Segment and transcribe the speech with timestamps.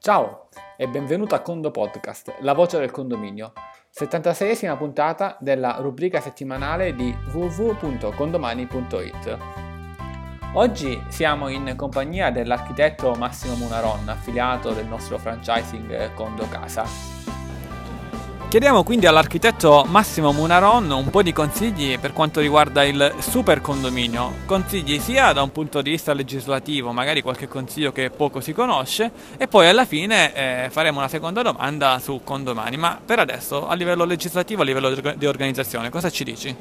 [0.00, 0.46] Ciao
[0.76, 3.52] e benvenuto a Condo Podcast, la voce del condominio,
[3.92, 9.38] 76esima puntata della rubrica settimanale di www.condomani.it.
[10.54, 17.17] Oggi siamo in compagnia dell'architetto Massimo Munaron, affiliato del nostro franchising Condo Casa.
[18.48, 24.36] Chiediamo quindi all'architetto Massimo Munaron un po' di consigli per quanto riguarda il super condominio,
[24.46, 29.10] consigli sia da un punto di vista legislativo, magari qualche consiglio che poco si conosce,
[29.36, 32.78] e poi alla fine eh, faremo una seconda domanda su condomani.
[32.78, 36.56] Ma per adesso, a livello legislativo, a livello di organizzazione, cosa ci dici?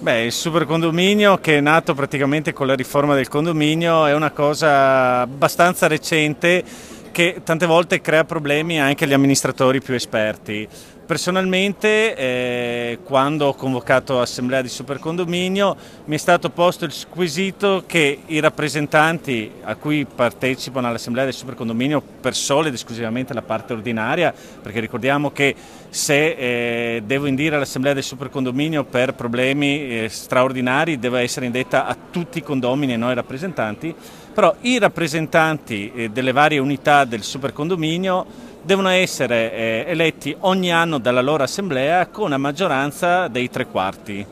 [0.00, 4.32] Beh, il super condominio che è nato praticamente con la riforma del condominio è una
[4.32, 6.64] cosa abbastanza recente
[7.12, 10.66] che tante volte crea problemi anche agli amministratori più esperti.
[11.04, 18.20] Personalmente, eh, quando ho convocato assemblea di supercondominio, mi è stato posto il quesito che
[18.24, 24.32] i rappresentanti a cui partecipano all'assemblea del supercondominio per solo ed esclusivamente la parte ordinaria,
[24.62, 25.54] perché ricordiamo che
[25.90, 31.96] se eh, devo indire all'assemblea del supercondominio per problemi eh, straordinari deve essere indetta a
[32.10, 33.94] tutti i condomini e non ai rappresentanti,
[34.32, 38.26] però i rappresentanti eh, delle varie unità del supercondominio
[38.62, 44.26] devono essere eh, eletti ogni anno dalla loro assemblea con una maggioranza dei tre quarti.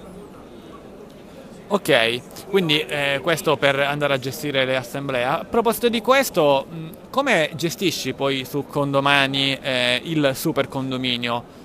[1.72, 5.24] Ok, quindi eh, questo per andare a gestire le assemblee.
[5.24, 6.66] A proposito di questo,
[7.10, 11.59] come gestisci poi su Condomani eh, il super condominio?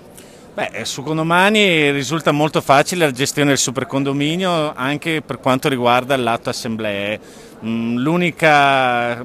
[0.56, 6.16] Beh, su Condomani risulta molto facile la gestione del super condominio anche per quanto riguarda
[6.16, 7.20] il lato assemblee.
[7.66, 9.18] Mm, l'unica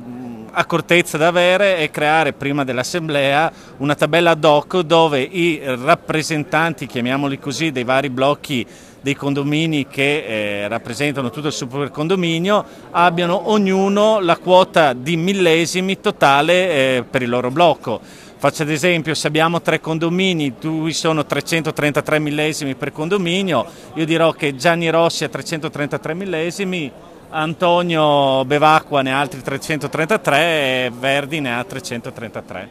[0.51, 7.39] accortezza da avere è creare prima dell'assemblea una tabella ad hoc dove i rappresentanti, chiamiamoli
[7.39, 8.67] così, dei vari blocchi
[9.01, 10.25] dei condomini che
[10.65, 17.29] eh, rappresentano tutto il supercondominio abbiano ognuno la quota di millesimi totale eh, per il
[17.29, 18.01] loro blocco.
[18.41, 24.33] Faccio ad esempio, se abbiamo tre condomini, cui sono 333 millesimi per condominio, io dirò
[24.33, 26.91] che Gianni Rossi ha 333 millesimi,
[27.29, 30.39] Antonio Bevacqua ne ha altri 333
[30.87, 32.69] e Verdi ne ha 333.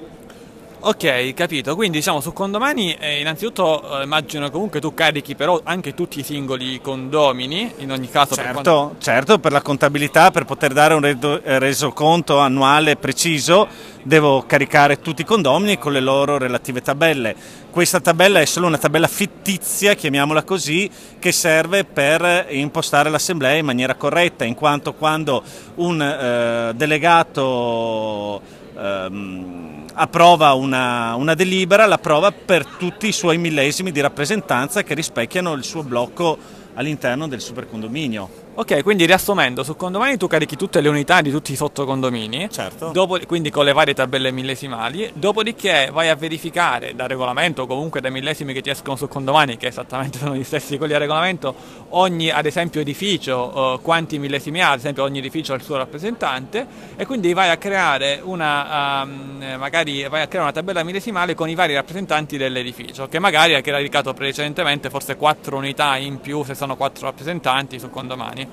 [0.82, 1.76] Ok, capito.
[1.76, 6.24] Quindi diciamo su condomani, eh, innanzitutto eh, immagino comunque tu carichi però anche tutti i
[6.24, 8.34] singoli condomini, in ogni caso.
[8.34, 8.96] Certo, per quanto...
[9.00, 13.68] certo, per la contabilità, per poter dare un eh, resoconto annuale preciso,
[14.04, 17.36] devo caricare tutti i condomini con le loro relative tabelle.
[17.70, 23.66] Questa tabella è solo una tabella fittizia, chiamiamola così, che serve per impostare l'assemblea in
[23.66, 25.44] maniera corretta, in quanto quando
[25.76, 28.42] un eh, delegato...
[28.78, 35.52] Ehm, approva una, una delibera, l'approva per tutti i suoi millesimi di rappresentanza che rispecchiano
[35.52, 36.38] il suo blocco
[36.76, 38.48] all'interno del supercondominio.
[38.60, 42.90] Ok, quindi riassumendo, su condomini tu carichi tutte le unità di tutti i sottocondomini, certo.
[42.90, 48.02] dopo, quindi con le varie tabelle millesimali, dopodiché vai a verificare dal regolamento o comunque
[48.02, 51.56] dai millesimi che ti escono su condomini, che esattamente sono gli stessi quelli del regolamento,
[51.90, 55.78] ogni ad esempio edificio, uh, quanti millesimi ha, ad esempio ogni edificio ha il suo
[55.78, 61.34] rappresentante, e quindi vai a creare una, um, magari vai a creare una tabella millesimale
[61.34, 66.44] con i vari rappresentanti dell'edificio, che magari hai caricato precedentemente forse quattro unità in più
[66.44, 68.48] se sono quattro rappresentanti su condomini.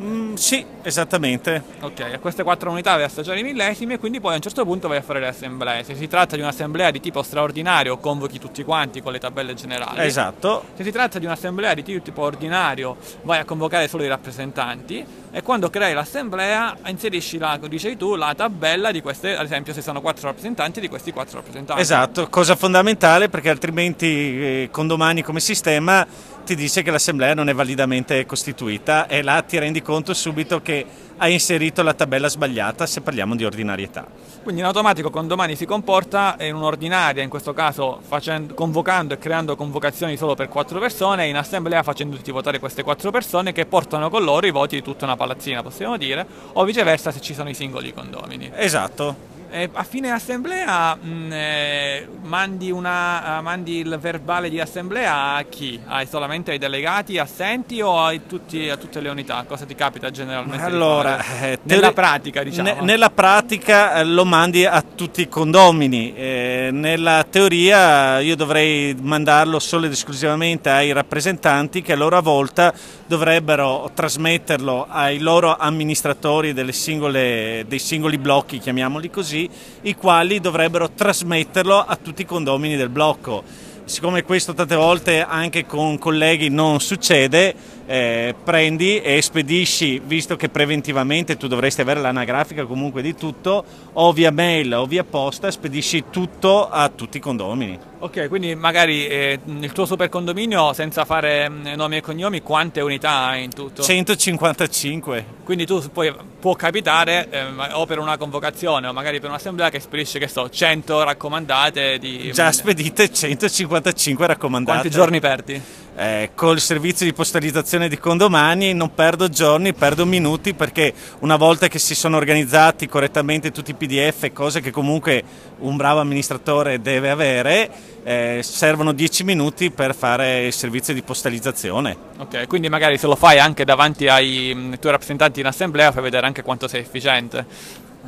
[0.00, 1.60] Mm, sì, esattamente.
[1.80, 4.64] Ok, a queste quattro unità vai assaggiare i millesimi e quindi poi a un certo
[4.64, 5.82] punto vai a fare le assemblee.
[5.82, 10.06] Se si tratta di un'assemblea di tipo straordinario, convochi tutti quanti con le tabelle generali.
[10.06, 10.66] Esatto.
[10.76, 15.42] Se si tratta di un'assemblea di tipo ordinario, vai a convocare solo i rappresentanti e
[15.42, 20.00] quando crei l'assemblea inserisci la, dicevi tu, la tabella di queste, ad esempio se sono
[20.00, 21.82] quattro rappresentanti, di questi quattro rappresentanti.
[21.82, 26.06] Esatto, cosa fondamentale perché altrimenti eh, con domani come sistema
[26.48, 30.82] ti dice che l'assemblea non è validamente costituita e là ti rendi conto subito che
[31.18, 34.06] hai inserito la tabella sbagliata se parliamo di ordinarietà.
[34.42, 39.18] Quindi in automatico con domani si comporta in un'ordinaria, in questo caso facendo, convocando e
[39.18, 44.08] creando convocazioni solo per quattro persone in assemblea facendoti votare queste quattro persone che portano
[44.08, 47.50] con loro i voti di tutta una palazzina, possiamo dire, o viceversa se ci sono
[47.50, 48.50] i singoli condomini.
[48.54, 49.37] Esatto.
[49.50, 55.36] Eh, a fine assemblea mh, mm, eh, mandi, una, uh, mandi, il verbale di assemblea
[55.36, 55.80] a chi?
[55.86, 59.44] Hai solamente ai delegati assenti o a, tutti, a tutte le unità?
[59.48, 60.64] Cosa ti capita generalmente?
[60.64, 62.74] Allora, eh, nella pratica diciamo.
[62.74, 68.94] Ne, nella pratica eh, lo mandi a tutti i condomini, eh, nella teoria io dovrei
[69.00, 72.74] mandarlo solo ed esclusivamente ai rappresentanti che a loro volta
[73.06, 79.37] dovrebbero trasmetterlo ai loro amministratori singole, dei singoli blocchi, chiamiamoli così,
[79.82, 83.42] i quali dovrebbero trasmetterlo a tutti i condomini del blocco.
[83.84, 87.54] siccome questo tante volte anche con colleghi non succede,
[87.88, 93.64] eh, prendi e spedisci, visto che preventivamente tu dovresti avere l'anagrafica comunque di tutto,
[93.94, 97.78] o via mail o via posta, spedisci tutto a tutti i condomini.
[98.00, 102.82] Ok, quindi magari eh, il tuo super condominio, senza fare mm, nomi e cognomi, quante
[102.82, 103.82] unità hai in tutto?
[103.82, 105.24] 155.
[105.42, 109.80] Quindi tu puoi, può capitare eh, o per una convocazione o magari per un'assemblea che
[109.80, 112.30] spedisce, che so, 100 raccomandate di...
[112.32, 114.78] Già spedite 155 raccomandate.
[114.78, 115.62] Quanti giorni perdi?
[116.00, 121.66] Eh, col servizio di postalizzazione di condomani non perdo giorni, perdo minuti perché una volta
[121.66, 125.24] che si sono organizzati correttamente tutti i PDF, cose che comunque
[125.58, 127.70] un bravo amministratore deve avere,
[128.04, 131.96] eh, servono 10 minuti per fare il servizio di postalizzazione.
[132.18, 136.04] Ok, quindi magari se lo fai anche davanti ai mm, tuoi rappresentanti in assemblea fai
[136.04, 137.44] vedere anche quanto sei efficiente.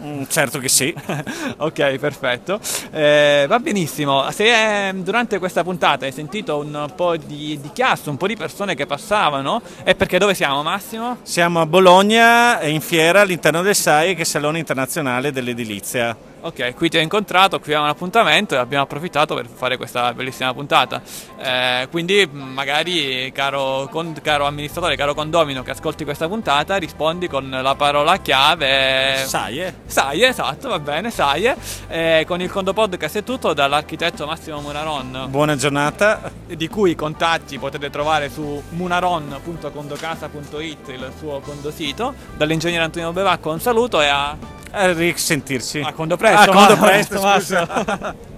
[0.02, 0.94] Mm, certo che sì.
[1.58, 2.58] ok, perfetto.
[2.90, 4.30] Eh, va benissimo.
[4.30, 8.36] Se eh, durante questa puntata hai sentito un po' di, di, chiasso, un po' di
[8.36, 11.18] persone che passavano, è perché dove siamo Massimo?
[11.22, 16.16] Siamo a Bologna, in fiera all'interno del SAI, che è il Salone Internazionale dell'Edilizia.
[16.42, 20.14] Ok, qui ti ho incontrato, qui abbiamo un appuntamento e abbiamo approfittato per fare questa
[20.14, 21.02] bellissima puntata.
[21.38, 27.50] Eh, quindi magari, caro, con, caro, amministratore, caro condomino che ascolti questa puntata, rispondi con
[27.50, 29.22] la parola chiave...
[29.26, 29.80] Saie.
[29.84, 31.54] Saie, esatto, va bene, Saie.
[31.88, 35.26] Eh, con il Condo Podcast è tutto dall'architetto Massimo Munaron.
[35.28, 36.32] Buona giornata.
[36.46, 42.14] Di cui i contatti potete trovare su munaron.condocasa.it, il suo condosito.
[42.36, 44.34] Dall'ingegnere Antonio Bevacco un saluto e a
[44.72, 45.80] risentirci.
[45.80, 46.50] A quando presto.
[46.50, 48.14] A quando presto, scusa.